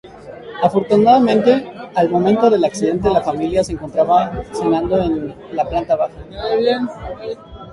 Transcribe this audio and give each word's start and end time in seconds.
Afortunadamente 0.63 1.63
al 1.93 2.09
momento 2.09 2.49
del 2.49 2.65
accidente 2.65 3.07
la 3.07 3.21
familia 3.21 3.63
se 3.63 3.73
encontraba 3.73 4.31
cenando 4.51 4.97
en 4.99 5.35
la 5.55 5.63
planta 5.69 5.95
baja. 5.95 6.17